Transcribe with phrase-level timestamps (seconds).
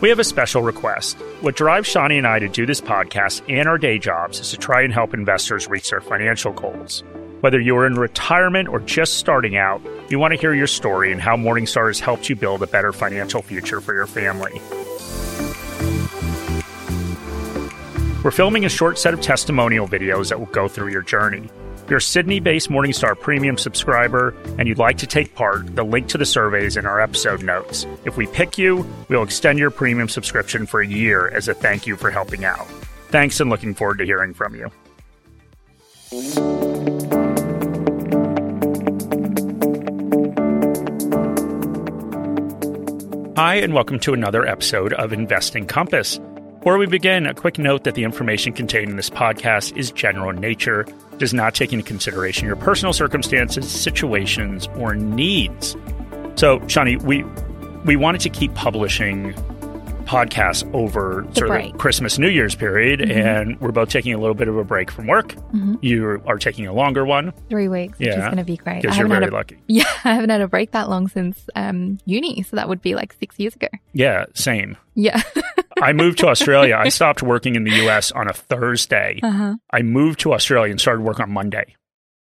[0.00, 1.16] We have a special request.
[1.40, 4.56] What drives Shani and I to do this podcast and our day jobs is to
[4.56, 7.02] try and help investors reach their financial goals.
[7.40, 11.20] Whether you're in retirement or just starting out, we want to hear your story and
[11.20, 14.60] how Morningstar has helped you build a better financial future for your family.
[18.22, 21.50] We're filming a short set of testimonial videos that will go through your journey.
[21.88, 25.82] If you're a Sydney based Morningstar Premium subscriber and you'd like to take part, the
[25.82, 27.86] link to the surveys in our episode notes.
[28.04, 31.86] If we pick you, we'll extend your premium subscription for a year as a thank
[31.86, 32.66] you for helping out.
[33.08, 34.70] Thanks and looking forward to hearing from you.
[43.38, 46.20] Hi, and welcome to another episode of Investing Compass.
[46.58, 50.28] Before we begin, a quick note that the information contained in this podcast is general
[50.30, 50.86] in nature,
[51.16, 55.76] does not take into consideration your personal circumstances, situations, or needs.
[56.34, 57.22] So, Shani, we
[57.84, 59.34] we wanted to keep publishing
[60.08, 61.72] podcasts over The sort of break.
[61.72, 63.10] the Christmas New Year's period, Mhm.
[63.10, 65.34] and we're both taking a little bit of a break from work.
[65.54, 65.78] Mhm.
[65.82, 68.80] You are taking a longer one Three weeks, which is Yeah, going to be great.
[68.82, 69.58] Because you're very a, lucky.
[69.66, 72.94] Yeah, I haven't had a break that long since um, uni, so that would be
[72.94, 73.68] like six years ago.
[73.92, 74.76] Yeah, same.
[74.94, 75.20] Yeah.
[75.82, 76.76] I moved to Australia.
[76.76, 79.20] I stopped working in the US on a Thursday.
[79.22, 79.54] uh huh.
[79.72, 81.76] I moved to Australia and started work on Monday.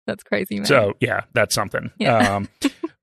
[0.08, 0.66] That's crazy, man.
[0.66, 1.89] So yeah, that's something.
[1.97, 2.35] Yeah.
[2.35, 2.50] Um,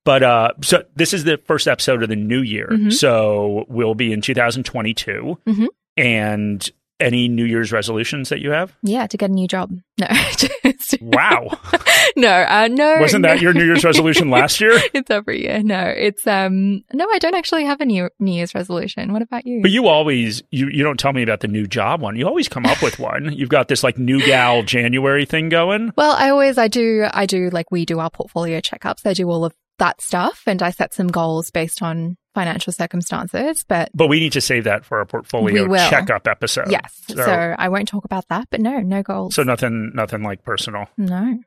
[0.09, 2.69] but uh, so this is the first episode of the new year.
[2.73, 2.91] Mhm.
[2.95, 5.37] So we'll be in 2022.
[5.47, 5.67] Mhm.
[5.99, 8.75] And any New Year's resolutions that you have?
[8.83, 9.71] yeah, to get a new job.
[10.01, 10.07] No,
[11.03, 11.59] Wow,
[12.17, 12.97] no, uh, no.
[13.01, 13.43] wasn't that no.
[13.43, 14.81] your New Year's resolution last year?
[14.95, 15.63] it's every year.
[15.63, 16.83] No, it's um.
[16.95, 19.13] No, I don't actually have a new New Year's resolution.
[19.13, 19.61] What about you?
[19.61, 22.17] But you always you you don't tell me about the new job one.
[22.17, 23.33] You always come up with one.
[23.33, 25.93] You've got this like new gal January thing going.
[25.97, 29.05] Well, I always I do I do like we do our portfolio checkups.
[29.05, 33.65] I do all of that stuff, and I set some goals based on financial circumstances.
[33.67, 36.71] But But we need to save that for our portfolio checkup episode.
[36.71, 38.49] yes, So, so, I won't talk about that.
[38.51, 39.35] But no, no goals.
[39.35, 40.87] so nothing nothing like personal.
[40.97, 41.39] no.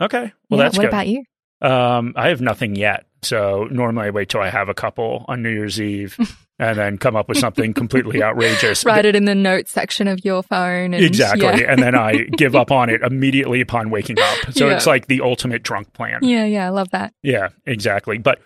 [0.00, 0.32] Okay.
[0.48, 0.88] Well, Yeah, that's what good.
[0.88, 1.24] about you?
[1.62, 3.04] Um, I have nothing yet.
[3.22, 6.16] So normally I wait till I have a couple on New Year's Eve
[6.60, 8.84] and then come up with something completely outrageous.
[8.84, 10.94] Write it in the notes section of your phone.
[10.94, 11.46] And, Exactly.
[11.46, 11.72] Yeah.
[11.72, 14.52] And then I give up on it immediately upon waking up.
[14.52, 14.76] So Yeah.
[14.76, 16.20] it's like the ultimate drunk plan.
[16.22, 17.14] yeah, yeah, I love that.
[17.22, 18.18] Yeah, exactly.
[18.18, 18.40] But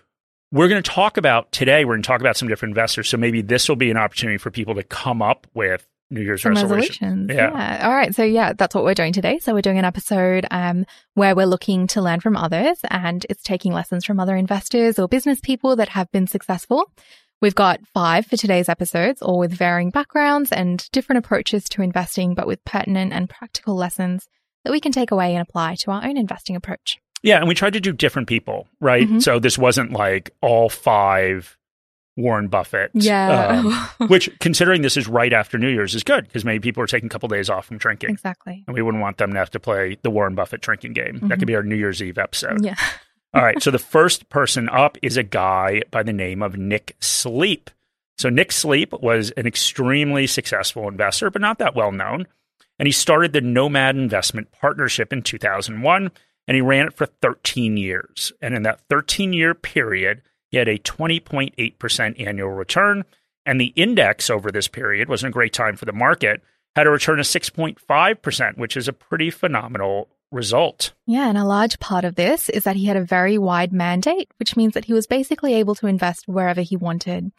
[0.52, 3.08] we're going to talk about today, we're going to talk about some different investors.
[3.08, 6.42] So maybe this will be an opportunity for people to come up with New Year's
[6.42, 7.00] Some resolutions.
[7.00, 7.31] resolutions.
[7.34, 7.50] Yeah.
[7.78, 7.86] Yeah.
[7.88, 8.14] All right.
[8.14, 9.38] So yeah, that's what we're doing today.
[9.41, 13.42] So we're doing an episode um, where we're looking to learn from others and it's
[13.42, 16.88] taking lessons from other investors or business people that have been successful.
[17.44, 22.32] We've got five for today's episodes, all with varying backgrounds and different approaches to investing,
[22.34, 24.27] but with pertinent and practical lessons
[24.65, 26.97] that we can take away and apply to our own investing approach.
[27.22, 29.06] Yeah, and we tried to do different people, right?
[29.06, 29.22] Mhm.
[29.22, 31.59] So this wasn't like all five
[32.16, 32.93] Warren Buffett.
[32.94, 33.61] Yeah.
[33.99, 36.87] um, which, considering this is right after New Year's, is good because maybe people are
[36.87, 38.09] taking a couple days off from drinking.
[38.09, 38.65] exactly.
[38.66, 41.19] And we wouldn't want them to have to play the Warren Buffett drinking game.
[41.25, 41.47] That could Mhm.
[41.49, 42.65] be our New Year's Eve episode.
[42.65, 42.76] Yeah.
[43.34, 43.61] All right.
[43.61, 47.69] So the first person up is a guy by the name of Nick Sleep.
[48.17, 52.28] So Nick Sleep was an extremely successful investor, but not that well known.
[52.78, 56.11] And he started the Nomad Investment Partnership in 2001,
[56.47, 58.33] and he ran it for 13 years.
[58.41, 63.05] And in that 13 year period, he had a 20.8% annual return.
[63.44, 66.41] And the index over this period wasn't a great time for the market,
[66.77, 70.93] had a return of 6.5%, which is a pretty phenomenal result.
[71.07, 74.31] Yeah, and a large part of this is that he had a very wide mandate,
[74.39, 77.31] which means that he was basically able to invest wherever he wanted.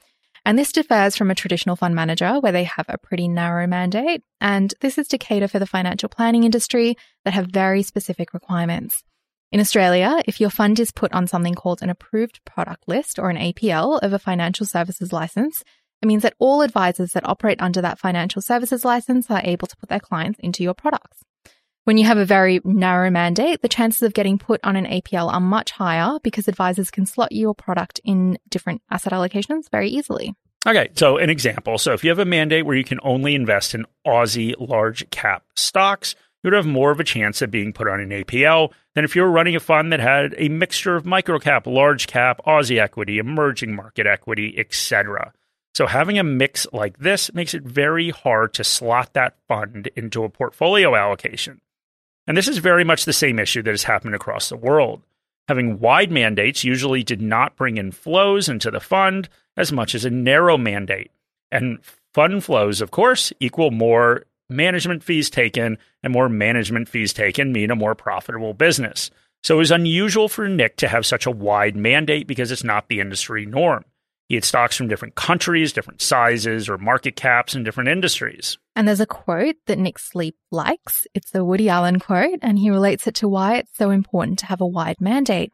[0.46, 4.24] And this differs from a traditional fund manager where they have a pretty narrow mandate.
[4.40, 9.04] And this is to cater for the financial planning industry that have very specific requirements.
[9.52, 13.30] In Australia, if your fund is put on something called an approved product list or
[13.30, 15.64] an APL of a financial services license,
[16.02, 19.78] it means that all advisors that operate under that financial services license are able to
[19.78, 21.24] put their clients into your products.
[21.86, 25.32] When you have a very narrow mandate, the chances of getting put on an APL
[25.32, 30.34] are much higher because advisors can slot your product in different asset allocations very easily.
[30.66, 31.78] Okay, so an example.
[31.78, 35.44] So if you have a mandate where you can only invest in Aussie large cap
[35.56, 39.06] stocks, you would have more of a chance of being put on an APL than
[39.06, 42.42] if you were running a fund that had a mixture of micro cap, large cap,
[42.48, 45.34] Aussie equity, emerging market equity, etc.
[45.76, 50.24] So having a mix like this makes it very hard to slot that fund into
[50.24, 51.62] a portfolio allocation.
[52.28, 55.02] And this is very much the same issue that has happened across the world.
[55.48, 60.04] Having wide mandates usually did not bring in flows into the fund as much as
[60.04, 61.12] a narrow mandate.
[61.52, 61.80] And
[62.14, 67.72] fund flows, of course, equal more management fees taken, and more management fees taken mean
[67.72, 69.12] a more profitable business.
[69.44, 72.88] So it was unusual for Nick to have such a wide mandate because it's not
[72.88, 73.86] the industry norm.
[74.28, 78.58] He had stocks from different countries, different sizes or market caps in different industries.
[78.76, 81.06] And there's a quote that Nick Sleep likes.
[81.14, 84.48] It's a Woody Allen quote, and he relates it to why it's so important to
[84.48, 85.54] have a wide mandate.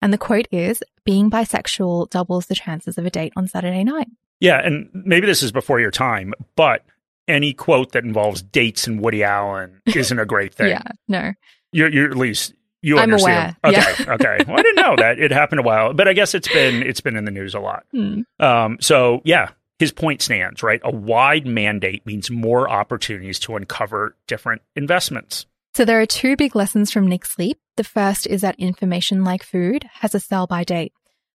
[0.00, 4.08] And the quote is being bisexual doubles the chances of a date on Saturday night.
[4.40, 6.84] Yeah, and maybe this is before your time, but
[7.28, 10.68] any quote that involves dates and Woody Allen isn't a great thing.
[10.70, 11.32] yeah, no.
[11.72, 13.56] You're, you're at least you I'm understand.
[13.64, 13.78] aware.
[13.78, 14.44] Okay, okay.
[14.46, 17.00] Well, I didn't know that it happened a while, but I guess it's been it's
[17.00, 17.84] been in the news a lot.
[17.92, 18.22] Hmm.
[18.38, 20.62] Um, so yeah, his point stands.
[20.62, 25.46] Right, a wide mandate means more opportunities to uncover different investments.
[25.74, 27.58] So there are two big lessons from Nick Sleep.
[27.76, 30.92] The first is that information like food has a sell by date.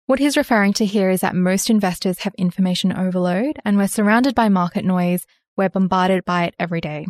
[0.07, 4.35] What he's referring to here is that most investors have information overload and we're surrounded
[4.35, 5.25] by market noise.
[5.55, 7.07] We're bombarded by it every day.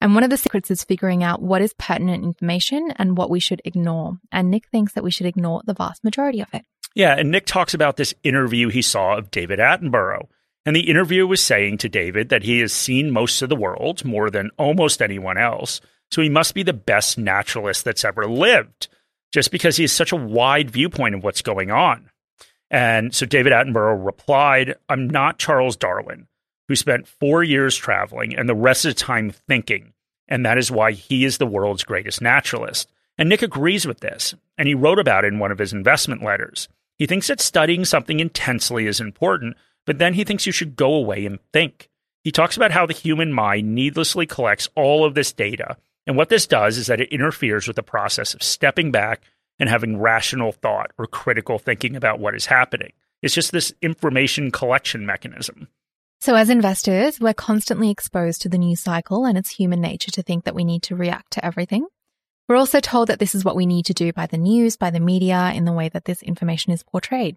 [0.00, 3.40] And one of the secrets is figuring out what is pertinent information and what we
[3.40, 4.18] should ignore.
[4.30, 6.64] And Nick thinks that we should ignore the vast majority of it.
[6.94, 10.28] Yeah, and Nick talks about this interview he saw of David Attenborough.
[10.64, 14.04] And the interviewer was saying to David that he has seen most of the world,
[14.04, 15.80] more than almost anyone else.
[16.10, 18.88] So he must be the best naturalist that's ever lived,
[19.32, 22.10] just because he has such a wide viewpoint of what's going on.
[22.70, 26.26] And so David Attenborough replied, I'm not Charles Darwin,
[26.68, 29.92] who spent four years traveling and the rest of the time thinking.
[30.28, 32.90] And that is why he is the world's greatest naturalist.
[33.18, 36.22] And Nick agrees with this, and he wrote about it in one of his investment
[36.22, 36.68] letters.
[36.98, 40.94] He thinks that studying something intensely is important, but then he thinks you should go
[40.94, 41.88] away and think.
[42.24, 45.76] He talks about how the human mind needlessly collects all of this data,
[46.06, 49.22] and what this does is that it interferes with the process of stepping back
[49.58, 52.92] and having rational thought or critical thinking about what is happening.
[53.22, 55.68] It's just this information collection mechanism.
[56.20, 60.22] So as investors, we're constantly exposed to the news cycle and it's human nature to
[60.22, 61.86] think that we need to react to everything.
[62.48, 64.90] We're also told that this is what we need to do by the news, by
[64.90, 67.36] the media, in the way that this information is portrayed.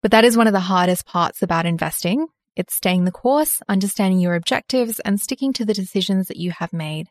[0.00, 2.26] But that is one of the hardest parts about investing.
[2.56, 6.72] It's staying the course, understanding your objectives, and sticking to the decisions that you have
[6.72, 7.08] made.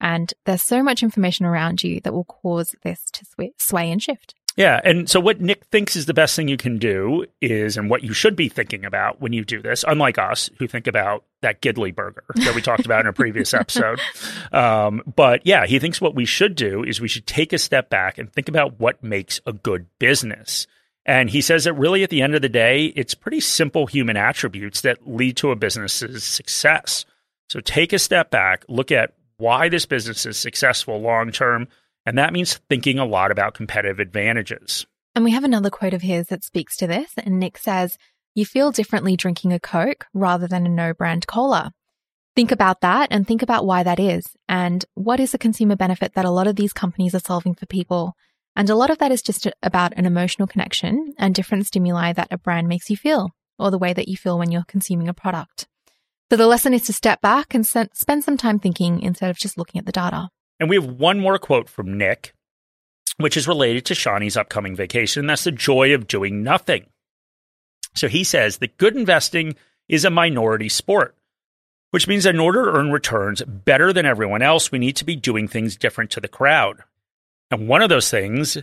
[0.00, 4.34] And there's so much information around you that will cause this to sway and shift.
[4.56, 4.80] Yeah.
[4.84, 8.02] And so, what Nick thinks is the best thing you can do is, and what
[8.02, 11.62] you should be thinking about when you do this, unlike us who think about that
[11.62, 14.00] Gidley burger that we talked about in a previous episode.
[14.52, 17.88] Um, but yeah, he thinks what we should do is we should take a step
[17.88, 20.66] back and think about what makes a good business.
[21.06, 24.16] And he says that really at the end of the day, it's pretty simple human
[24.16, 27.04] attributes that lead to a business's success.
[27.48, 31.68] So take a step back, look at why this business is successful long term.
[32.06, 34.86] And that means thinking a lot about competitive advantages.
[35.14, 37.12] And we have another quote of his that speaks to this.
[37.16, 37.98] And Nick says,
[38.34, 41.72] You feel differently drinking a Coke rather than a no brand cola.
[42.36, 44.24] Think about that and think about why that is.
[44.48, 47.66] And what is the consumer benefit that a lot of these companies are solving for
[47.66, 48.14] people?
[48.56, 52.28] And a lot of that is just about an emotional connection and different stimuli that
[52.30, 55.14] a brand makes you feel, or the way that you feel when you're consuming a
[55.14, 55.66] product.
[56.30, 59.58] So the lesson is to step back and spend some time thinking instead of just
[59.58, 60.30] looking at the data.
[60.60, 62.34] And we have one more quote from Nick,
[63.16, 65.26] which is related to Shani's upcoming vacation.
[65.26, 66.86] That's the joy of doing nothing.
[67.94, 69.56] So he says that good investing
[69.88, 71.16] is a minority sport,
[71.90, 75.16] which means in order to earn returns better than everyone else, we need to be
[75.16, 76.84] doing things different to the crowd.
[77.50, 78.58] And one of those things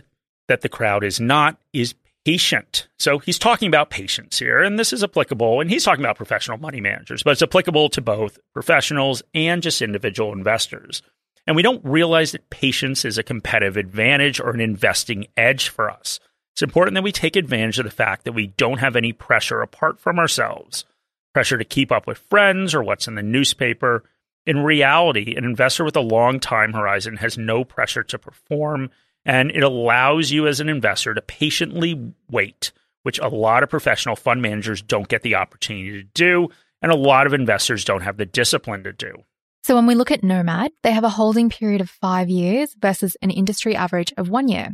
[0.46, 2.88] that the crowd is not is patient.
[2.98, 6.58] So he's talking about patience here, and this is applicable, and he's talking about professional
[6.58, 11.02] money managers, but it's applicable to both professionals and just individual investors.
[11.48, 15.90] And we don't realize that patience is a competitive advantage or an investing edge for
[15.90, 16.20] us.
[16.52, 19.62] It's important that we take advantage of the fact that we don't have any pressure
[19.62, 20.84] apart from ourselves
[21.32, 24.04] pressure to keep up with friends or what's in the newspaper.
[24.44, 28.90] In reality, an investor with a long time horizon has no pressure to perform,
[29.24, 32.72] and it allows you as an investor to patiently wait,
[33.04, 36.48] which a lot of professional fund managers don't get the opportunity to do,
[36.82, 39.22] and a lot of investors don't have the discipline to do.
[39.62, 43.16] So when we look at Nomad, they have a holding period of five years versus
[43.20, 44.70] an industry average of one year.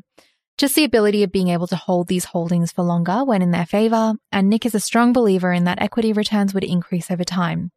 [0.56, 3.66] Just the ability of being able to hold these holdings for longer when in their
[3.66, 7.72] favor, and Nick is a strong believer in that equity returns would increase over time.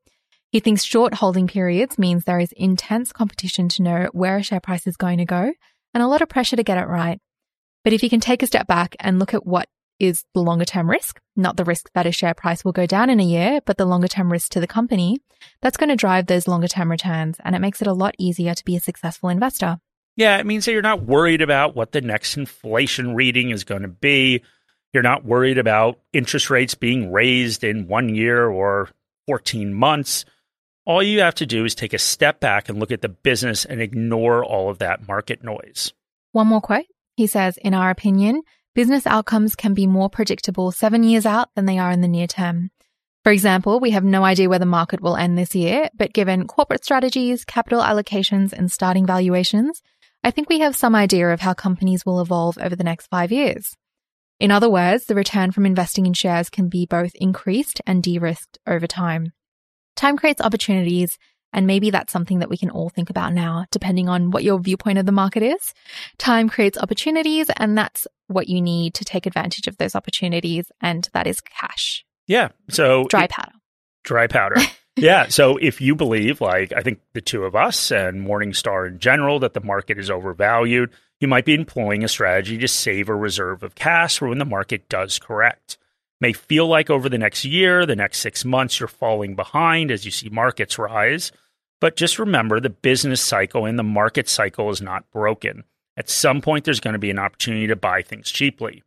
[0.52, 4.60] He thinks short holding periods means there is intense competition to know where a share
[4.60, 5.54] price is going to go
[5.94, 7.20] and a lot of pressure to get it right.
[7.84, 9.68] But if you can take a step back and look at what
[10.00, 13.10] is the longer term risk, not the risk that a share price will go down
[13.10, 15.18] in a year, but the longer term risk to the company,
[15.62, 18.54] that's going to drive those longer term returns and it makes it a lot easier
[18.54, 19.80] to be a successful investor.
[20.16, 23.84] Yeah, it means that you're not worried about what the next inflation reading is going
[23.84, 24.42] to be.
[24.94, 28.90] You're not worried about interest rates being raised in one year or
[29.28, 30.26] 14 months.
[30.86, 33.66] All you have to do is take a step back and look at the business
[33.66, 35.94] and ignore all of that market noise.
[36.32, 36.86] One more quote.
[37.16, 38.42] He says, In our opinion,
[38.78, 42.28] business outcomes can be more predictable seven years out than they are in the near
[42.28, 42.70] term.
[43.24, 46.46] For example, we have no idea where the market will end this year, but given
[46.46, 49.82] corporate strategies, capital allocations, and starting valuations,
[50.24, 53.32] I think we have some idea of how companies will evolve over the next five
[53.32, 53.74] years.
[54.40, 58.60] In other words, the return from investing in shares can be both increased and de-risked
[58.68, 59.34] over time.
[59.96, 61.18] Time creates opportunities,
[61.54, 64.60] and maybe that's something that we can all think about now, depending on what your
[64.60, 65.74] viewpoint of the market is.
[66.18, 71.10] Time creates opportunities, and that's what you need to take advantage of those opportunities, and
[71.14, 72.06] that is cash.
[72.28, 72.50] Yeah.
[72.70, 73.52] So Dry it- powder.
[74.04, 74.56] dry powder.
[74.98, 75.28] yeah.
[75.30, 79.40] So if you believe, like I think the two of us and Morningstar in general,
[79.40, 83.64] that the market is overvalued, you might be employing a strategy to save a reserve
[83.64, 85.78] of cash for when the market does correct.
[86.20, 90.04] May feel like over the next year, the next six months, you're falling behind as
[90.06, 91.32] you see markets rise.
[91.80, 95.64] But just remember the business cycle and the market cycle is not broken.
[95.96, 98.84] At some point, there's going to be an opportunity to buy things cheaply.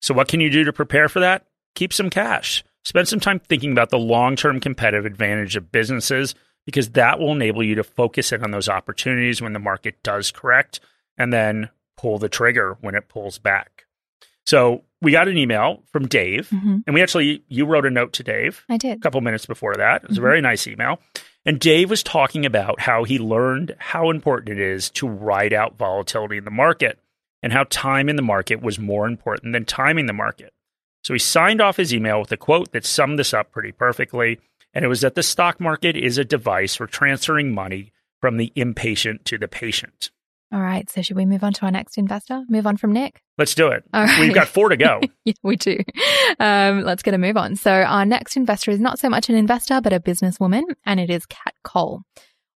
[0.00, 1.46] So, what can you do to prepare for that?
[1.74, 2.62] Keep some cash.
[2.84, 7.32] Spend some time thinking about the long term competitive advantage of businesses because that will
[7.32, 10.80] enable you to focus in on those opportunities when the market does correct
[11.16, 13.75] and then pull the trigger when it pulls back.
[14.46, 18.14] So, we got an email from Dave, hmm and we actually, you wrote a note
[18.14, 18.96] to Dave I did.
[18.96, 20.02] A couple minutes before that.
[20.04, 20.20] It was Mhm.
[20.20, 21.00] a very nice email.
[21.44, 25.76] And Dave was talking about how he learned how important it is to ride out
[25.76, 26.98] volatility in the market
[27.42, 30.52] and how time in the market was more important than timing the market.
[31.04, 34.40] So he signed off his email with a quote that summed this up pretty perfectly.
[34.74, 38.50] And it was that the stock market is a device for transferring money from the
[38.56, 40.10] impatient to the patient.
[40.52, 40.88] All right.
[40.88, 42.44] So, should we move on to our next investor?
[42.48, 43.20] Move on from Nick?
[43.36, 43.82] Let's do it.
[43.92, 44.20] All right.
[44.20, 45.00] We've got four to go.
[45.24, 45.78] yeah, we do.
[46.38, 47.56] Um, let's get a move on.
[47.56, 51.10] So our next investor is not so much an investor, but a businesswoman, and it
[51.10, 52.02] is Kat Cole.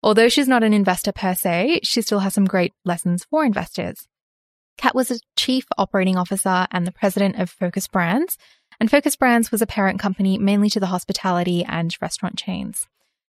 [0.03, 4.07] Although she's not an investor per se, she still has some great lessons for investors.
[4.79, 8.39] Kat was a chief operating officer and the president of Focus Brands,
[8.79, 12.87] and Focus Brands was a parent company mainly to the hospitality and restaurant chains.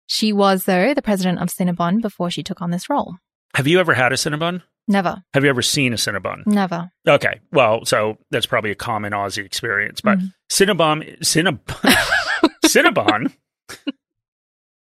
[0.06, 3.16] She was, though, the president of Cinnabon before she took on this role.
[3.54, 4.62] Have you ever had a Cinnabon?
[4.88, 6.44] Never, Have you ever seen a Cinnabon?
[6.46, 6.90] never.
[7.06, 7.40] Okay.
[7.52, 10.32] Well, so that's probably a common Aussie experience, but Mhm.
[10.50, 11.60] Cinnabon, Cinnabon,
[12.66, 13.32] Cinnabon.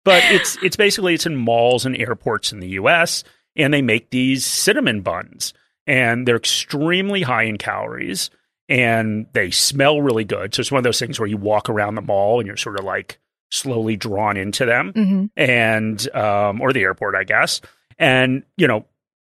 [0.04, 3.22] but it's it's basically it's in malls and airports in the U.S.
[3.56, 5.52] and they make these cinnamon buns,
[5.87, 8.30] and they're extremely high in calories,
[8.68, 10.54] and they smell really good.
[10.54, 12.78] So it's one of those things where you walk around the mall and you're sort
[12.78, 13.18] of like
[13.50, 17.60] slowly drawn into them hmm and um, or the airport, I guess.
[17.99, 18.85] And you know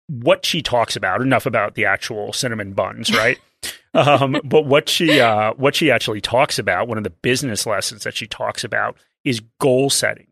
[0.08, 1.20] what she talks about.
[1.22, 3.38] Enough about the actual cinnamon buns, right?
[3.94, 8.04] um, but what she uh, what she actually talks about, one of the business lessons
[8.04, 10.28] that she talks about, is goal setting,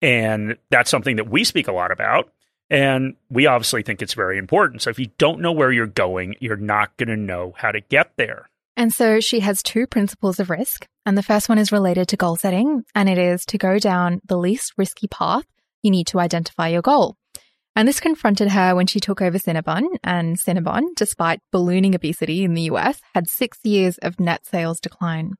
[0.00, 2.32] and that's something that we speak a lot about.
[2.70, 4.80] And we obviously think it's very important.
[4.80, 7.82] So if you don't know where you're going, you're not going to know how to
[7.82, 8.48] get there.
[8.78, 10.86] And so she has two principles of risk.
[11.04, 14.20] And the first one is related to goal setting, and it is to go down
[14.24, 15.44] the least risky path,
[15.82, 17.16] you need to identify your goal.
[17.74, 22.54] And this confronted her when she took over Cinnabon, and Cinnabon, despite ballooning obesity in
[22.54, 25.34] the US, had six years of net sales decline.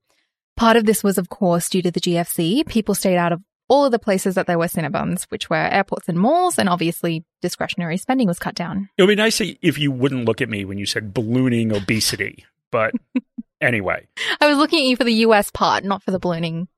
[0.57, 2.67] Part of this was, of course, due to the GFC.
[2.67, 6.09] People stayed out of all of the places that there were Cinnabons, which were airports
[6.09, 8.89] and malls, and obviously discretionary spending was cut down.
[8.97, 12.45] It would be nice if you wouldn't look at me when you said ballooning obesity.
[12.71, 12.95] But
[13.61, 14.07] anyway,
[14.41, 16.69] I was looking at you for the US part, not for the ballooning.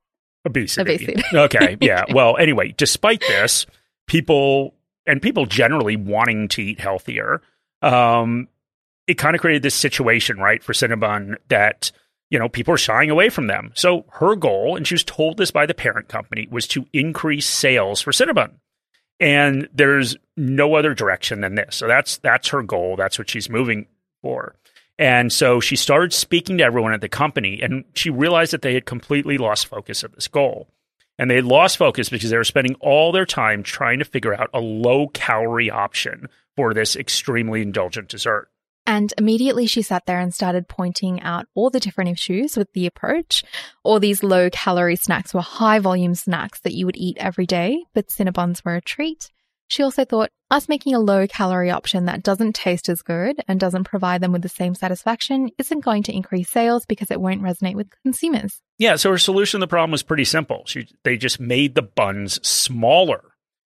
[0.44, 0.82] obesity.
[0.82, 1.22] Obesity.
[1.34, 2.04] okay, yeah.
[2.12, 3.66] Well, anyway, despite this,
[4.06, 4.74] people
[5.06, 7.42] and people generally wanting to eat healthier,
[7.82, 8.48] um,
[9.06, 11.92] it kind of created this situation, right, for Cinnabon that
[12.30, 13.72] you know people are shying away from them.
[13.74, 17.46] So her goal, and she was told this by the parent company, was to increase
[17.46, 18.52] sales for Cinnabon.
[19.20, 21.76] And there's no other direction than this.
[21.76, 22.96] So that's that's her goal.
[22.96, 23.86] That's what she's moving
[24.22, 24.56] for.
[24.98, 28.74] And so she started speaking to everyone at the company, and she realized that they
[28.74, 30.68] had completely lost focus of this goal.
[31.18, 34.34] And they had lost focus because they were spending all their time trying to figure
[34.34, 38.48] out a low calorie option for this extremely indulgent dessert.
[38.86, 42.86] And immediately she sat there and started pointing out all the different issues with the
[42.86, 43.42] approach.
[43.82, 47.84] All these low calorie snacks were high volume snacks that you would eat every day,
[47.94, 49.30] but Cinnabons were a treat.
[49.68, 53.58] She also thought us making a low calorie option that doesn't taste as good and
[53.58, 57.42] doesn't provide them with the same satisfaction isn't going to increase sales because it won't
[57.42, 58.60] resonate with consumers.
[58.78, 60.62] Yeah, so her solution to the problem was pretty simple.
[60.66, 63.22] She, they just made the buns smaller.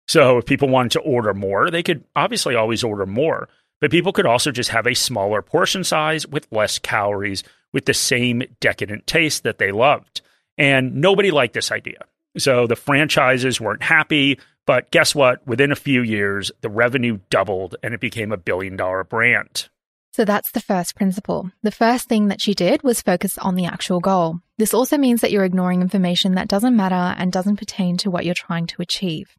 [0.08, 3.48] So if people wanted to order more, they could obviously always order more,
[3.80, 7.94] but people could also just have a smaller portion size with less calories with the
[7.94, 10.22] same decadent taste that they loved.
[10.58, 11.98] And nobody liked this idea.
[12.38, 15.46] So the franchises weren't happy, but guess what?
[15.46, 19.68] Within a few years, the revenue doubled and it became a billion dollar brand.
[20.12, 21.50] So that's the first principle.
[21.62, 24.40] The first thing that she did was focus on the actual goal.
[24.56, 28.24] This also means that you're ignoring information that doesn't matter and doesn't pertain to what
[28.24, 29.36] you're trying to achieve.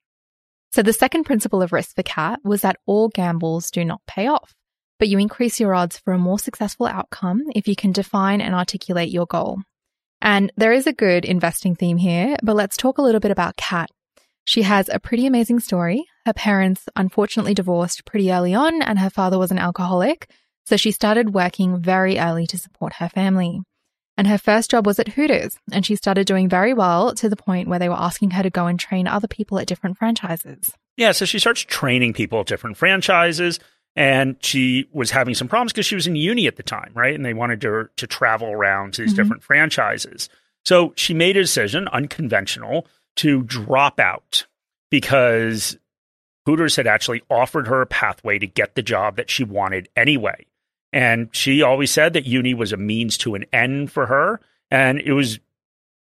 [0.72, 4.28] So the second principle of risk for Kat was that all gambles do not pay
[4.28, 4.54] off,
[5.00, 8.54] but you increase your odds for a more successful outcome if you can define and
[8.54, 9.62] articulate your goal.
[10.22, 13.58] And there is a good investing theme here, but let's talk a little bit about
[13.58, 13.90] Kat.
[14.48, 16.06] She has a pretty amazing story.
[16.26, 20.30] Her parents unfortunately divorced pretty early on, and her father was an alcoholic,
[20.66, 23.60] so she started working very early to support her family.
[24.16, 27.36] And her first job was at Hooters, and she started doing very well to the
[27.36, 30.72] point where they were asking her to go and train other people at different franchises.
[30.96, 33.60] Yeah, so she starts training people at different franchises,
[33.98, 37.14] and she was having some problems because she was in uni at the time, right?
[37.16, 39.24] And they wanted her to travel around to these mm-hmm.
[39.24, 40.30] different franchises.
[40.64, 44.46] So she made a decision, unconventional, to drop out
[44.90, 45.78] because
[46.46, 50.46] Hooters had actually offered her a pathway to get the job that she wanted anyway.
[50.94, 54.40] And she always said that uni was a means to an end for her.
[54.72, 55.40] And it was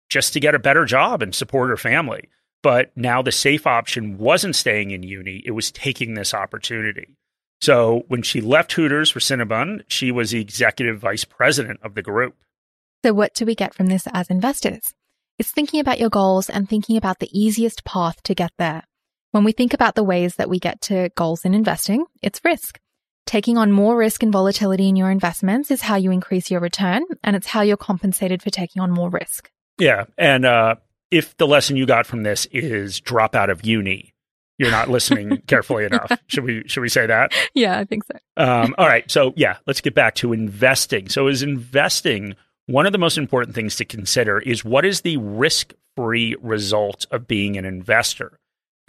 [0.09, 2.29] just to get a better job and support her family.
[2.63, 7.15] But now the safe option wasn't staying in uni, it was taking this opportunity.
[7.61, 12.01] So when she left Hooters for Cinnabon, she was the executive vice president of the
[12.01, 12.35] group.
[13.03, 14.93] So, what do we get from this as investors?
[15.39, 18.83] It's thinking about your goals and thinking about the easiest path to get there.
[19.31, 22.79] When we think about the ways that we get to goals in investing, it's risk.
[23.27, 27.03] Taking on more risk and volatility in your investments is how you increase your return,
[27.23, 29.51] and it's how you're compensated for taking on more risk.
[29.77, 30.05] Yeah.
[30.17, 30.75] And uh,
[31.11, 34.15] if the lesson you got from this is drop out of uni,
[34.57, 36.11] you're not listening carefully enough.
[36.27, 37.31] Should we should we say that?
[37.53, 38.17] Yeah, I think so.
[38.37, 39.09] Um, all right.
[39.11, 41.09] So yeah, let's get back to investing.
[41.09, 42.35] So is investing
[42.67, 47.05] one of the most important things to consider is what is the risk free result
[47.11, 48.37] of being an investor?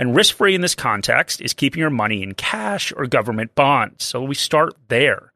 [0.00, 4.04] And risk free in this context is keeping your money in cash or government bonds.
[4.04, 5.32] So we start there.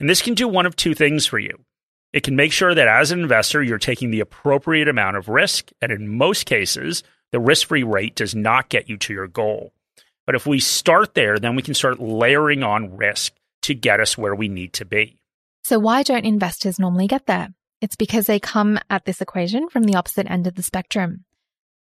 [0.00, 1.64] And this can do one of two things for you.
[2.12, 5.70] It can make sure that as an investor, you're taking the appropriate amount of risk.
[5.80, 9.72] And in most cases, the risk free rate does not get you to your goal.
[10.26, 14.18] But if we start there, then we can start layering on risk to get us
[14.18, 15.16] where we need to be.
[15.62, 17.54] So, why don't investors normally get there?
[17.80, 21.24] It's because they come at this equation from the opposite end of the spectrum.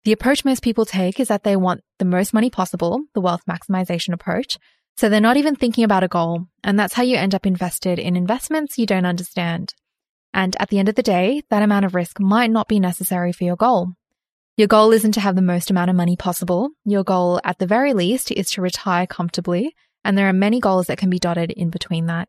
[0.05, 3.41] The approach most people take is that they want the most money possible, the wealth
[3.49, 4.57] maximization approach.
[4.95, 6.45] So they're not even thinking about a goal.
[6.63, 9.73] And that's how you end up invested in investments you don't understand.
[10.33, 13.31] And at the end of the day, that amount of risk might not be necessary
[13.31, 13.93] for your goal.
[14.57, 16.71] Your goal isn't to have the most amount of money possible.
[16.85, 19.73] Your goal, at the very least, is to retire comfortably.
[20.03, 22.27] And there are many goals that can be dotted in between that.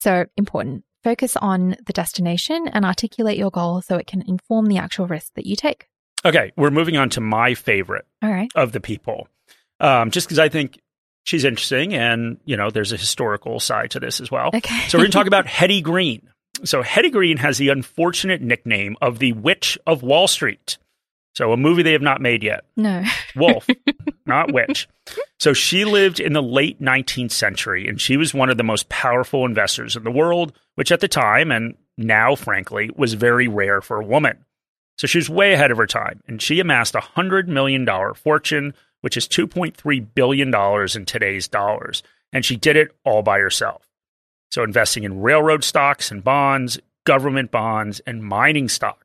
[0.00, 0.84] So important.
[1.02, 5.32] Focus on the destination and articulate your goal so it can inform the actual risk
[5.34, 5.86] that you take.
[6.24, 8.50] Okay, we're moving on to my favorite All right.
[8.54, 9.26] of the people.
[9.80, 10.78] Um, just because I think
[11.24, 14.50] she's interesting and, you know, there's a historical side to this as well.
[14.54, 14.88] Okay.
[14.88, 16.28] so we're going to talk about Hetty Green.
[16.64, 20.76] So Hetty Green has the unfortunate nickname of the Witch of Wall Street.
[21.34, 22.64] So a movie they have not made yet.
[22.76, 23.02] No.
[23.36, 23.66] Wolf,
[24.30, 24.88] not witch.
[25.40, 28.90] So she lived in the late 19th century and she was one of the most
[28.90, 33.80] powerful investors in the world, which at the time and now frankly was very rare
[33.80, 34.44] for a woman.
[34.98, 38.74] So she was way ahead of her time, and she amassed a $100 million fortune,
[39.00, 42.02] which is $2.3 billion in today's dollars.
[42.34, 43.88] And she did it all by herself.
[44.50, 48.99] So investing in railroad stocks and bonds, government bonds, and mining stocks.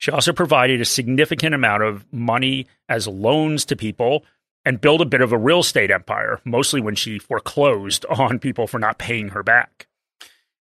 [0.00, 4.24] She also provided a significant amount of money as loans to people
[4.64, 8.66] and built a bit of a real estate empire, mostly when she foreclosed on people
[8.66, 9.86] for not paying her back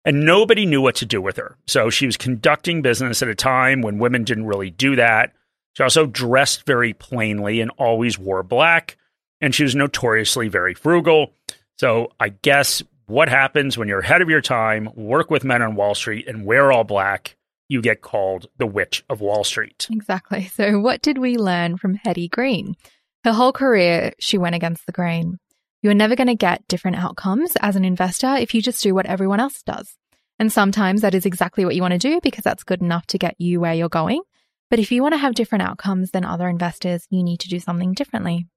[0.06, 1.56] and nobody knew what to do with her.
[1.68, 5.34] So she was conducting business at a time when women didn't really do that.
[5.74, 8.98] She also dressed very plainly and always wore black,
[9.40, 11.34] and she was notoriously very frugal.
[11.78, 15.76] So I guess what happens when you're ahead of your time, work with men on
[15.76, 17.36] Wall Street, and wear all black?
[17.70, 19.88] You get called the Witch of Wall Street.
[19.90, 20.48] Exactly.
[20.48, 22.76] So, what did we learn from Hetty Green?
[23.24, 25.40] Her whole career, she went against the grain.
[25.82, 29.06] You're never going to get different outcomes as an investor if you just do what
[29.06, 29.96] everyone else does.
[30.38, 33.18] And sometimes that is exactly what you want to do because that's good enough to
[33.18, 34.22] get you where you're going.
[34.70, 37.60] But if you want to have different outcomes than other investors, you need to do
[37.60, 38.48] something differently.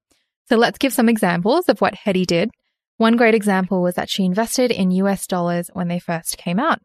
[0.49, 2.51] So let's give some examples of what Hetty did.
[2.97, 6.79] One great example was that she invested in US dollars when they first came out.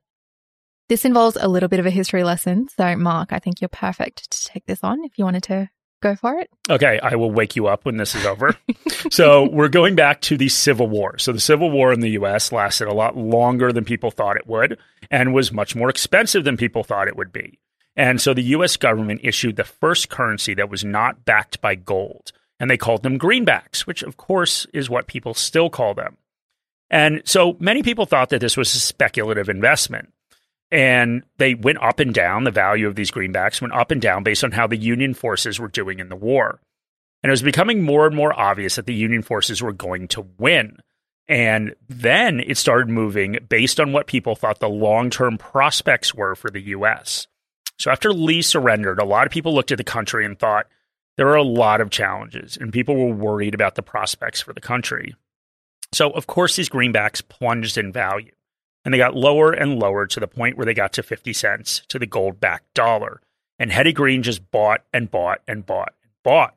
[0.89, 2.69] This involves a little bit of a history lesson.
[2.69, 5.71] So, Mark, I think you're perfect to take this on if you wanted to
[6.01, 6.49] Go for it.
[6.71, 8.55] Okay, I will wake you up when this is over.
[9.11, 11.19] so, we're going back to the Civil War.
[11.19, 14.47] So, the Civil War in the US lasted a lot longer than people thought it
[14.47, 14.79] would
[15.11, 17.59] and was much more expensive than people thought it would be.
[17.97, 22.31] And so, the US government issued the first currency that was not backed by gold,
[22.61, 26.17] and they called them greenbacks, which, of course, is what people still call them.
[26.91, 30.13] And so many people thought that this was a speculative investment.
[30.71, 32.45] And they went up and down.
[32.45, 35.59] The value of these greenbacks went up and down based on how the Union forces
[35.59, 36.61] were doing in the war.
[37.23, 40.27] And it was becoming more and more obvious that the Union forces were going to
[40.39, 40.79] win.
[41.27, 46.35] And then it started moving based on what people thought the long term prospects were
[46.35, 47.27] for the U.S.
[47.79, 50.67] So after Lee surrendered, a lot of people looked at the country and thought
[51.17, 54.61] there are a lot of challenges, and people were worried about the prospects for the
[54.61, 55.17] country.
[55.93, 58.33] So, of course, these greenbacks plunged in value
[58.89, 61.83] and they got lower and lower to the point where they got to 50 cents
[61.89, 63.21] to the gold backed dollar.
[63.59, 66.55] And Hetty Green just bought and bought and bought and bought.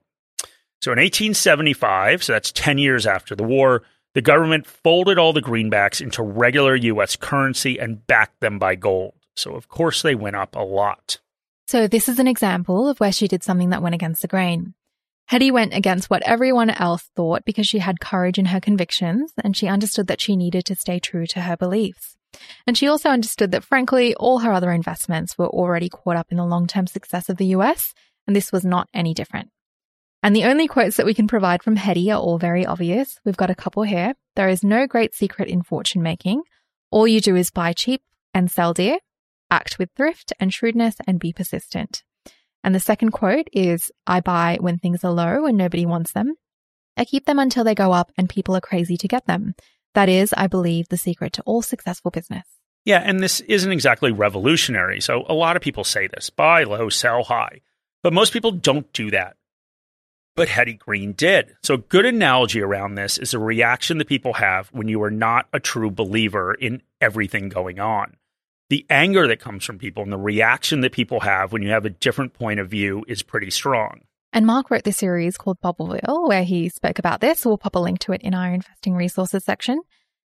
[0.81, 5.41] So in 1875, so that's 10 years after the war, the government folded all the
[5.41, 9.15] greenbacks into regular US currency and backed them by gold.
[9.35, 11.19] So, of course, they went up a lot.
[11.67, 14.73] So, this is an example of where she did something that went against the grain.
[15.25, 19.57] Hetty went against what everyone else thought because she had courage in her convictions and
[19.57, 22.15] she understood that she needed to stay true to her beliefs.
[22.65, 26.37] And she also understood that, frankly, all her other investments were already caught up in
[26.37, 27.93] the long term success of the US,
[28.27, 29.49] and this was not any different.
[30.23, 33.19] And the only quotes that we can provide from Hetty are all very obvious.
[33.25, 34.13] We've got a couple here.
[34.35, 36.43] There is no great secret in fortune making.
[36.91, 38.01] All you do is buy cheap
[38.33, 38.97] and sell dear,
[39.49, 42.03] act with thrift and shrewdness, and be persistent.
[42.63, 46.35] And the second quote is I buy when things are low and nobody wants them.
[46.95, 49.55] I keep them until they go up and people are crazy to get them.
[49.93, 52.45] That is, I believe, the secret to all successful business.
[52.85, 55.01] Yeah, and this isn't exactly revolutionary.
[55.01, 57.61] So a lot of people say this buy low, sell high.
[58.03, 59.37] But most people don't do that.
[60.35, 61.55] But Hetty Green did.
[61.61, 65.11] So, a good analogy around this is a reaction that people have when you are
[65.11, 68.15] not a true believer in everything going on.
[68.69, 71.85] The anger that comes from people and the reaction that people have when you have
[71.85, 74.01] a different point of view is pretty strong.
[74.33, 77.45] And Mark wrote the series called Bubbleville, where he spoke about this.
[77.45, 79.81] We'll pop a link to it in our investing resources section.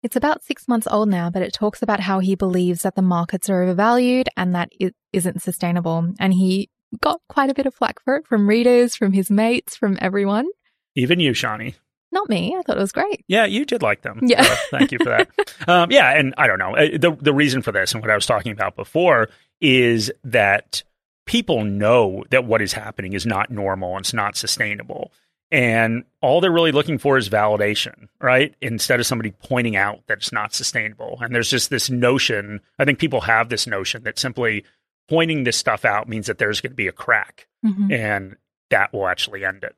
[0.03, 3.03] It's about six months old now, but it talks about how he believes that the
[3.03, 6.13] markets are overvalued and that it isn't sustainable.
[6.21, 9.77] And he got quite a bit of flack for it from readers, from his mates,
[9.77, 10.47] from everyone.
[10.95, 11.75] Even you, Shani.
[12.13, 12.55] Not me.
[12.57, 13.25] I thought it was great.
[13.27, 14.21] Yeah, you did like them.
[14.23, 14.43] Yeah.
[14.43, 15.29] So thank you for that.
[15.69, 16.77] um, yeah, and I don't know.
[16.77, 19.29] Uh, The, the reason for this and what I was talking about before
[19.61, 20.85] is that
[21.29, 25.13] people know that what is happening is not normal and it's not sustainable.
[25.53, 28.55] And all they're really looking for is validation, right?
[28.61, 31.19] Instead of somebody pointing out that it's not sustainable.
[31.21, 34.65] And there's just this notion, I think people have this notion that simply
[35.09, 37.93] pointing this stuff out means that there's going to be a crack Mhm.
[37.93, 38.37] and
[38.71, 39.75] that will actually end it.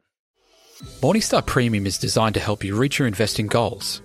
[1.00, 4.02] Morningstar Premium is designed to help you reach your investing goals.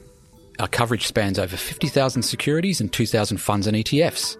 [0.60, 4.38] Our coverage spans over 50,000 securities and 2,000 funds and ETFs.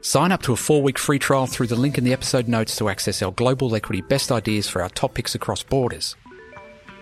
[0.00, 2.76] Sign up to a four week free trial through the link in the episode notes
[2.76, 6.14] to access our global equity best ideas for our top picks across borders.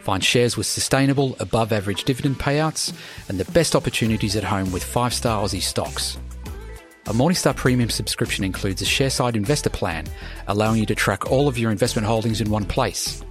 [0.00, 2.94] Find shares with sustainable, above average dividend payouts
[3.28, 6.18] and the best opportunities at home with five star Aussie stocks.
[7.08, 10.06] A Morningstar Premium subscription includes a Sharesight investor plan,
[10.48, 13.22] allowing you to track all of your investment holdings in one place.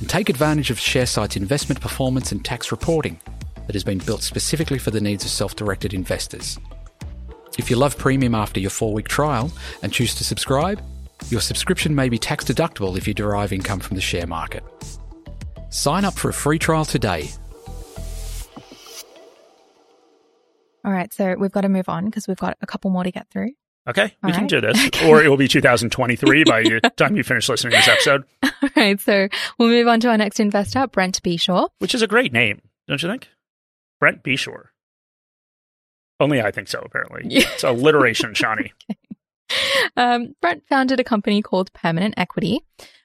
[0.00, 3.20] And take advantage of Sharesight's investment performance and tax reporting
[3.66, 6.58] that has been built specifically for the needs of self directed investors.
[7.58, 10.82] If you love premium after your four week trial and choose to subscribe,
[11.28, 14.64] your subscription may be tax deductible if you derive income from the share market.
[15.70, 17.30] Sign up for a free trial today.
[20.84, 21.12] All right.
[21.12, 23.52] So we've got to move on because we've got a couple more to get through.
[23.88, 24.78] Okay, we All can do this.
[24.86, 25.10] Okay.
[25.10, 28.24] Or it will be 2023 by the time you finish listening to this episode,
[28.62, 29.00] All right.
[29.00, 31.68] So we'll move on to our next investor, Brent Beshore.
[31.78, 33.28] which is a great name, don't you think?
[33.98, 34.66] Brent Beshore.
[36.20, 37.22] Only I think so, apparently.
[37.28, 37.48] Yeah.
[37.52, 38.70] It's alliteration, Shani.
[39.98, 42.60] Um, Brent founded a company called Permanent Equity.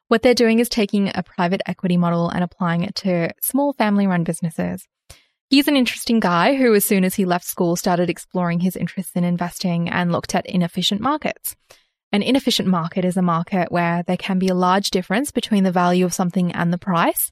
[0.07, 4.07] What they're doing is taking a private equity model and applying it to small family
[4.07, 4.87] run businesses.
[5.49, 9.13] He's an interesting guy who, as soon as he left school, started exploring his interests
[9.15, 11.55] in investing and looked at inefficient markets.
[12.11, 15.71] An inefficient market is a market where there can be a large difference between the
[15.71, 17.31] value of something and the price.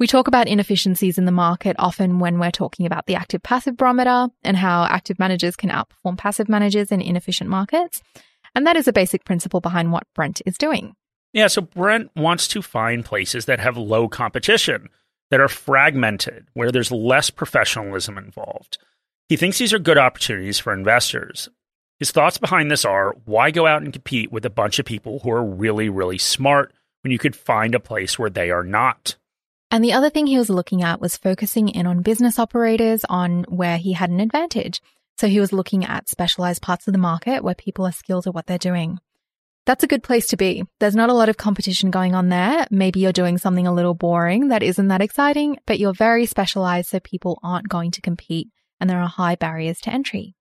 [0.00, 3.76] We talk about inefficiencies in the market often when we're talking about the active passive
[3.76, 8.00] barometer and how active managers can outperform passive managers in inefficient markets.
[8.54, 10.94] And that is a basic principle behind what Brent is doing.
[11.34, 14.88] Yeah, so Brent wants to find places that have low competition,
[15.30, 18.78] that are fragmented, where there's less professionalism involved.
[19.28, 21.50] He thinks these are good opportunities for investors.
[21.98, 25.18] His thoughts behind this are why go out and compete with a bunch of people
[25.18, 29.16] who are really, really smart when you could find a place where they are not?
[29.70, 33.44] And the other thing he was looking at was focusing in on business operators on
[33.44, 34.80] where he had an advantage.
[35.18, 38.34] So he was looking at specialized parts of the market where people are skilled at
[38.34, 38.98] what they're doing.
[39.66, 40.64] That's a good place to be.
[40.80, 42.66] There's not a lot of competition going on there.
[42.70, 46.88] Maybe you're doing something a little boring that isn't that exciting, but you're very specialized
[46.88, 48.48] so people aren't going to compete
[48.80, 50.34] and there are high barriers to entry.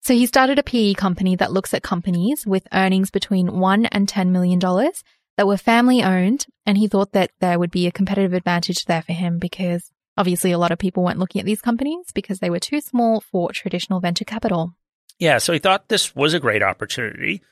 [0.00, 4.08] So he started a PE company that looks at companies with earnings between 1 and
[4.08, 5.04] 10 million dollars
[5.36, 9.02] that were family owned and he thought that there would be a competitive advantage there
[9.02, 12.50] for him because obviously a lot of people weren't looking at these companies because they
[12.50, 14.74] were too small for traditional venture capital.
[15.18, 17.42] Yeah, so he thought this was a great opportunity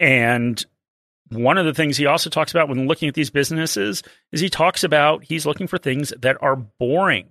[0.00, 0.64] and
[1.30, 4.48] one of the things he also talks about when looking at these businesses is he
[4.48, 7.28] talks about he's looking for things that are boring.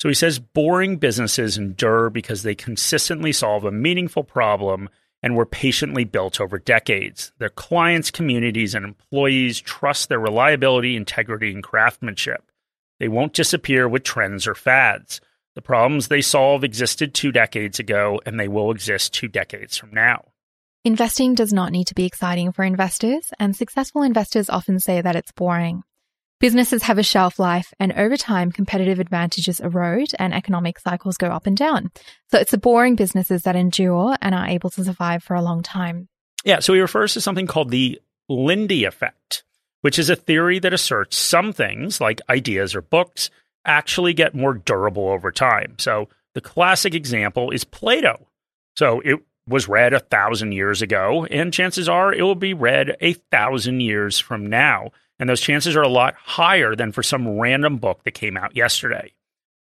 [0.00, 4.88] So he says boring businesses endure because they consistently solve a meaningful problem
[5.24, 7.32] and were patiently built over decades.
[7.38, 12.44] Their clients, communities, and employees trust their reliability, integrity, and craftsmanship.
[13.00, 15.22] They won't disappear with trends or fads.
[15.54, 19.94] The problems they solve existed two decades ago, and they will exist two decades from
[19.94, 20.26] now.
[20.84, 25.16] Investing does not need to be exciting for investors, and successful investors often say that
[25.16, 25.84] it's boring.
[26.44, 31.28] Businesses have a shelf life, and over time, competitive advantages erode and economic cycles go
[31.28, 31.90] up and down.
[32.30, 35.62] So it's the boring businesses that endure and are able to survive for a long
[35.62, 36.06] time.
[36.44, 39.42] Yeah, so he refers to something called the Lindy effect,
[39.80, 43.30] which is a theory that asserts some things, like ideas or books,
[43.64, 45.76] actually get more durable over time.
[45.78, 48.28] So the classic example is Plato.
[48.76, 52.98] So it was read a thousand years ago, and chances are it will be read
[53.00, 54.90] a thousand years from now.
[55.24, 58.54] And those chances are a lot higher than for some random book that came out
[58.54, 59.14] yesterday.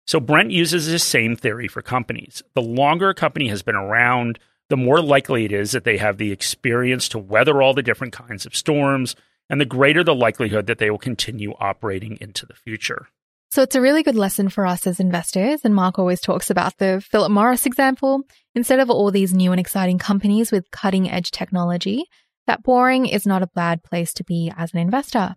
[0.06, 2.44] So Brent uses this same theory for companies.
[2.54, 4.38] The longer a company has been around,
[4.70, 8.14] the more likely it is that they have the experience to weather all the different
[8.14, 9.16] kinds of storms,
[9.50, 13.08] and the greater the likelihood that they will continue operating into the future.
[13.50, 15.62] So it's a really good lesson for us as investors.
[15.64, 18.22] And Mark always talks about the Philip Morris example.
[18.54, 22.04] Instead of all these new and exciting companies with cutting edge technology,
[22.46, 25.36] that boring is not a bad place to be as an investor.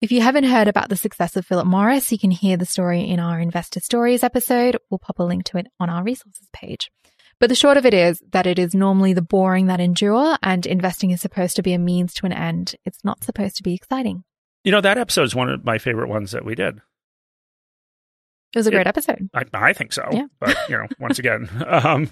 [0.00, 3.00] If you haven't heard about the success of Philip Morris, you can hear the story
[3.00, 4.76] in our Investor Stories episode.
[4.88, 6.92] We'll pop a link to it on our resources page.
[7.40, 10.64] But the short of it is that it is normally the boring that endure, and
[10.66, 12.76] investing is supposed to be a means to an end.
[12.84, 14.22] It's not supposed to be exciting.
[14.62, 16.76] You know, that episode is one of my favorite ones that we did.
[16.76, 19.28] It was a great it, episode.
[19.34, 20.08] I, I, think so.
[20.12, 20.26] Yeah.
[20.38, 22.08] But, you know, once again, um,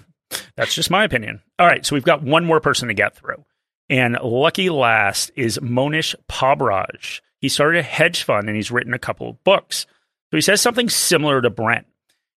[0.57, 1.41] that's just my opinion.
[1.57, 1.85] All right.
[1.85, 3.45] So we've got one more person to get through.
[3.89, 7.21] And lucky last is Mohnish Pabrai.
[7.41, 9.85] He started a hedge fund and he's written a couple of books.
[10.31, 11.87] So he says something similar to Brent.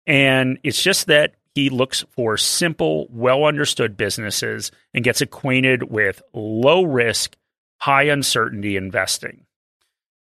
[0.05, 6.21] And it's just that he looks for simple, well understood businesses and gets acquainted with
[6.33, 7.35] low risk,
[7.79, 9.45] high uncertainty investing.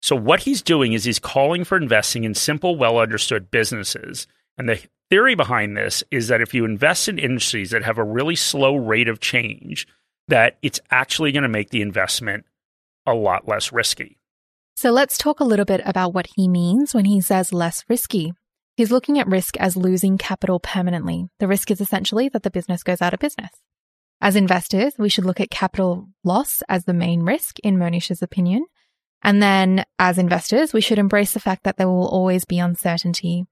[0.02, 4.28] So, what he's doing is he's calling for investing in simple, well understood businesses.
[4.58, 8.04] And the theory behind this is that if you invest in industries that have a
[8.04, 9.88] really slow rate of change,
[10.28, 12.46] that it's actually going to make the investment
[13.06, 14.18] a lot less risky.
[14.78, 18.34] So, let's talk a little bit about what he means when he says less risky.
[18.76, 21.30] He's looking at risk as losing capital permanently.
[21.40, 23.52] The risk is essentially that the business goes out of business.
[24.20, 28.66] As investors, we should look at capital loss as the main risk, in Mohnish's opinion.
[29.24, 33.46] And then as investors, we should embrace the fact that there will always be uncertainty.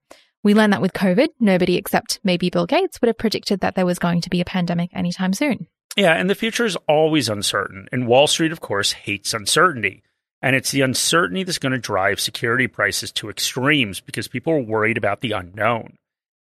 [0.43, 3.85] We learned that with COVID, nobody except maybe Bill Gates would have predicted that there
[3.85, 5.67] was going to be a pandemic anytime soon.
[5.95, 7.87] Yeah, and the future is always uncertain.
[7.93, 10.03] And Wall Street, of course, hates uncertainty.
[10.43, 14.59] And it's the uncertainty that's going to drive security prices to extremes because people are
[14.59, 15.97] worried about the unknown.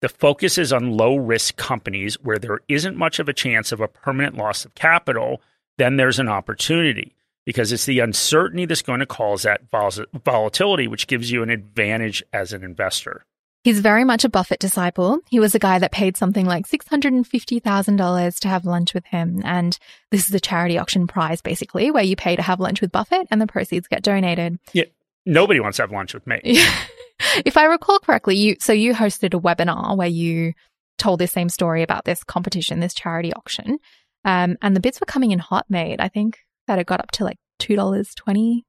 [0.02, 3.80] The focus is on low risk companies where there isn't much of a chance of
[3.80, 5.40] a permanent loss of capital,
[5.78, 7.14] then there's an opportunity
[7.46, 12.22] because it's the uncertainty that's going to cause that volatility, which gives you an advantage
[12.32, 13.24] as an investor.
[13.64, 15.20] He's very much a Buffett disciple.
[15.30, 19.40] He was a guy that paid something like $650,000 to have lunch with him.
[19.42, 19.78] And
[20.10, 23.26] this is a charity auction prize, basically, where you pay to have lunch with Buffett
[23.30, 24.58] and the proceeds get donated.
[24.74, 24.84] Yeah.
[25.24, 26.40] Nobody wants to have lunch with me.
[27.46, 30.52] if I recall correctly, you, so you hosted a webinar where you
[30.98, 33.78] told this same story about this competition, this charity auction.
[34.26, 36.00] Um, and the bids were coming in hot, mate.
[36.00, 38.64] I think that it got up to like two dollars twenty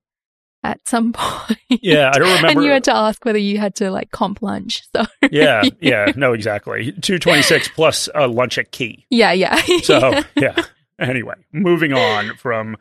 [0.65, 1.59] at some point.
[1.69, 2.59] Yeah, I don't remember.
[2.59, 4.83] and you had to ask whether you had to like comp lunch.
[4.95, 6.91] So yeah, yeah, no, exactly.
[6.93, 9.05] Two twenty six plus a lunch at Key.
[9.09, 9.55] Yeah, yeah.
[9.83, 10.55] so yeah.
[10.99, 12.77] Anyway, moving on from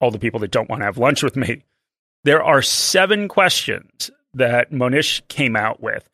[0.00, 1.62] all the people that don't want to have lunch with me,
[2.24, 6.08] there are seven questions that Mohnish came out with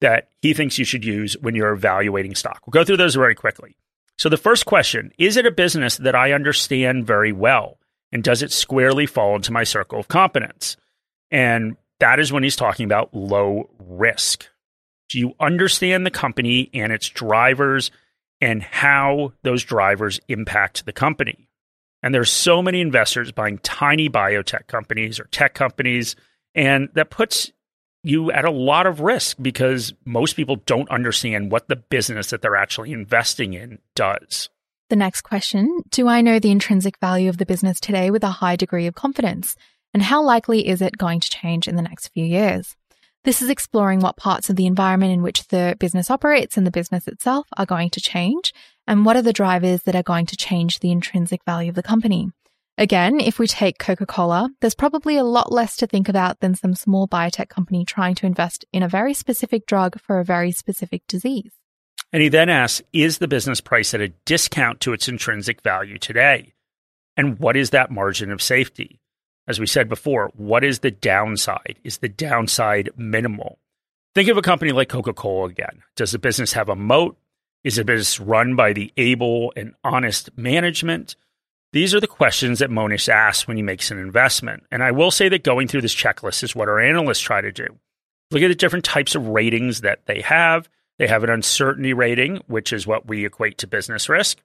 [0.00, 2.62] that he thinks you should use when you're evaluating stock.
[2.66, 3.76] We'll go through those very quickly.
[4.18, 7.78] So, the first question is it a business that I understand very well?
[8.12, 10.76] And does it squarely fall into my circle of competence?
[11.30, 14.46] And that is when he's talking about low risk.
[15.08, 17.90] Do you understand the company and its drivers
[18.40, 21.48] and how those drivers impact the company?
[22.02, 26.14] And there's so many investors buying tiny biotech companies or tech companies,
[26.54, 27.52] and that puts
[28.02, 32.42] you at a lot of risk because most people don't understand what the business that
[32.42, 34.48] they're actually investing in does.
[34.88, 38.28] The next question Do I know the intrinsic value of the business today with a
[38.28, 39.56] high degree of confidence?
[39.92, 42.76] And how likely is it going to change in the next few years?
[43.24, 46.70] This is exploring what parts of the environment in which the business operates and the
[46.70, 48.52] business itself are going to change,
[48.86, 51.82] and what are the drivers that are going to change the intrinsic value of the
[51.82, 52.30] company.
[52.78, 56.54] Again, if we take Coca Cola, there's probably a lot less to think about than
[56.54, 60.52] some small biotech company trying to invest in a very specific drug for a very
[60.52, 61.55] specific disease.
[62.16, 65.98] And he then asks Is the business price at a discount to its intrinsic value
[65.98, 66.54] today?
[67.14, 69.00] And what is that margin of safety?
[69.46, 71.78] As we said before, what is the downside?
[71.84, 73.58] Is the downside minimal?
[74.14, 75.82] Think of a company like Coca Cola again.
[75.94, 77.18] Does the business have a moat?
[77.64, 81.16] Is the business run by the able and honest management?
[81.74, 84.62] These are the questions that Mohnish asks when he makes an investment.
[84.70, 87.52] And I will say that going through this checklist is what our analysts try to
[87.52, 87.66] do.
[88.30, 90.66] Look at the different types of ratings that they have.
[90.98, 94.38] They have an uncertainty rating, which is what we equate to business risk.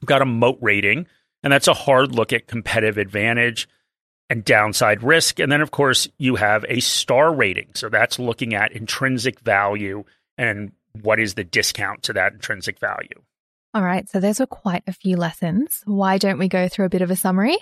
[0.00, 1.06] We've got a moat rating,
[1.42, 3.68] and that's a hard look at competitive advantage
[4.28, 5.38] and downside risk.
[5.38, 7.68] And then, of course, you have a star rating.
[7.74, 10.04] So that's looking at intrinsic value
[10.36, 13.22] and what is the discount to that intrinsic value.
[13.74, 15.82] All right, so those were quite a few lessons.
[15.84, 17.58] Why don't we go through a bit of a summary?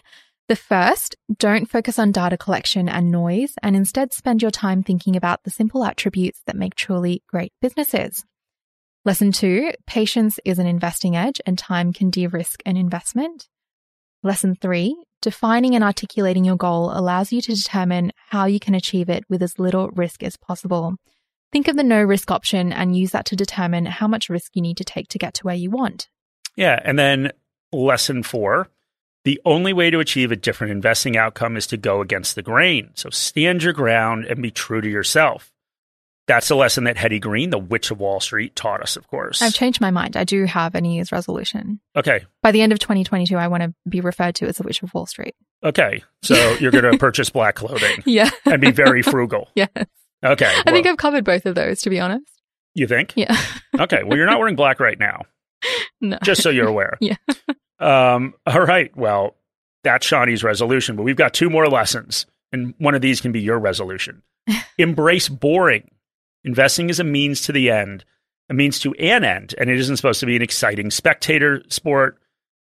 [0.47, 5.17] The first, don't focus on data collection and noise, and instead spend your time thinking
[5.17, 8.27] about the simple attributes that make truly great businesses.
[9.07, 13.49] Lesson two, patience is an investing edge and time can de risk an investment.
[14.23, 19.09] Lesson three, defining and articulating your goal allows you to determine how you can achieve
[19.09, 20.95] it with as little risk as possible.
[21.53, 24.61] Think of the no risk option and use that to determine how much risk you
[24.61, 26.09] need to take to get to where you want.
[26.55, 26.79] Yeah.
[26.85, 27.33] And then
[27.73, 28.69] lesson four
[29.25, 32.91] the only way to achieve a different investing outcome is to go against the grain.
[32.95, 35.51] So stand your ground and be true to yourself.
[36.27, 39.43] That's a lesson that Hetty Green, the Witch of Wall Street, taught us, of course.
[39.43, 40.17] I've changed my mind.
[40.17, 41.81] I do have a New Year's resolution.
[41.95, 42.25] Okay.
[42.43, 44.95] By the end of 2022, I want to be referred to as the Witch of
[44.95, 45.35] Wall Street.
[45.63, 46.03] Okay.
[46.23, 48.03] So you're going to purchase black clothing.
[48.07, 48.31] Yeah.
[48.47, 49.49] and be very frugal.
[49.55, 49.69] yes.
[50.25, 50.51] Okay.
[50.67, 52.31] I think I've covered both of those, to be honest.
[52.75, 53.13] You think?
[53.17, 53.37] Yeah.
[53.79, 54.03] okay.
[54.03, 55.23] Well, you're not wearing black right now.
[56.01, 56.19] No.
[56.23, 56.97] Just so you're aware.
[57.01, 57.17] yeah.
[57.81, 58.95] Um, all right.
[58.97, 59.37] Well,
[59.83, 63.41] that's Shani's resolution, but we've got two more lessons, and one of these can be
[63.41, 64.23] your resolution.
[64.79, 65.91] Embrace boring.
[66.45, 68.05] Investing is a means to the end,
[68.51, 72.19] a means to an end, and it isn't supposed to be an exciting spectator sport.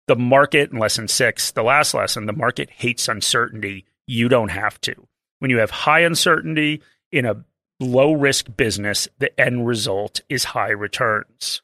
[0.07, 3.85] The market, in lesson six, the last lesson, the market hates uncertainty.
[4.05, 5.07] You don't have to.
[5.39, 7.43] When you have high uncertainty in a
[7.79, 11.61] low risk business, the end result is high returns.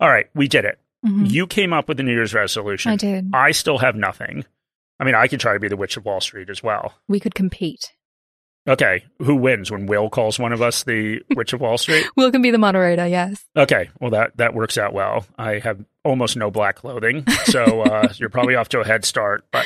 [0.00, 0.78] All right, we did it.
[1.06, 1.26] Mm-hmm.
[1.26, 2.92] You came up with a New Year's resolution.
[2.92, 3.30] I did.
[3.32, 4.44] I still have nothing.
[5.00, 6.94] I mean, I could try to be the Witch of Wall Street as well.
[7.06, 7.92] We could compete.
[8.66, 12.04] Okay, who wins when Will calls one of us the Witch of Wall Street?
[12.16, 13.44] Will can be the moderator, yes.
[13.56, 15.24] Okay, well that that works out well.
[15.38, 19.44] I have almost no black clothing, so uh, you're probably off to a head start.
[19.52, 19.64] But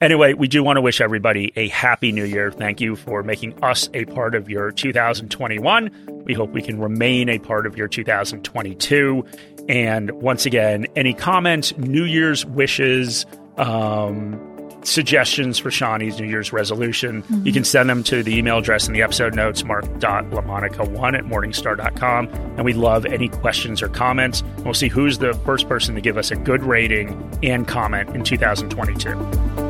[0.00, 2.50] anyway, we do want to wish everybody a happy New Year.
[2.50, 6.22] Thank you for making us a part of your 2021.
[6.24, 9.24] We hope we can remain a part of your 2022.
[9.68, 13.26] And once again, any comments, New Year's wishes.
[13.56, 14.46] Um,
[14.82, 17.46] suggestions for Shani's New Year's resolution, mm-hmm.
[17.46, 22.28] you can send them to the email address in the episode notes, mark.lamonica1 at morningstar.com.
[22.28, 24.42] And we love any questions or comments.
[24.58, 28.24] We'll see who's the first person to give us a good rating and comment in
[28.24, 29.69] 2022.